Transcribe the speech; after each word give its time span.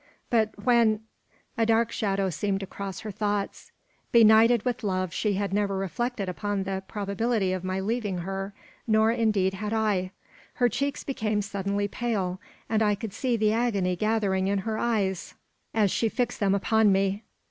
"But 0.31 0.49
when" 0.63 1.01
A 1.59 1.65
dark 1.67 1.91
shadow 1.91 2.31
seemed 2.31 2.61
to 2.61 2.65
cross 2.65 3.01
her 3.01 3.11
thoughts. 3.11 3.71
Benighted 4.11 4.65
with 4.65 4.83
love, 4.83 5.13
she 5.13 5.33
had 5.33 5.53
never 5.53 5.77
reflected 5.77 6.27
upon 6.27 6.63
the 6.63 6.81
probability 6.87 7.53
of 7.53 7.63
my 7.63 7.79
leaving 7.79 8.17
her, 8.25 8.51
nor 8.87 9.11
indeed 9.11 9.53
had 9.53 9.73
I. 9.73 10.09
Her 10.55 10.69
cheeks 10.69 11.03
became 11.03 11.43
suddenly 11.43 11.87
pale; 11.87 12.41
and 12.67 12.81
I 12.81 12.95
could 12.95 13.13
see 13.13 13.37
the 13.37 13.53
agony 13.53 13.95
gathering 13.95 14.47
in 14.47 14.57
her 14.65 14.79
eyes, 14.79 15.35
as 15.71 15.91
she 15.91 16.09
fixed 16.09 16.39
them 16.39 16.55
upon 16.55 16.91
me. 16.91 17.23